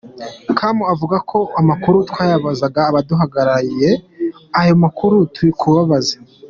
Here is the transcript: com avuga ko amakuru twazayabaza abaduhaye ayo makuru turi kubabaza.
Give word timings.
com 0.57 0.77
avuga 0.93 1.17
ko 1.29 1.37
amakuru 1.59 1.97
twazayabaza 2.09 2.65
abaduhaye 2.89 3.89
ayo 4.59 4.73
makuru 4.83 5.15
turi 5.33 5.51
kubabaza. 5.61 6.15